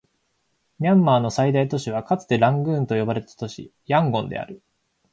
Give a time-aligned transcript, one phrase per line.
[0.79, 4.63] ミャンマーの最大都市はかつてラングーンと呼ばれた都市、ヤンゴンである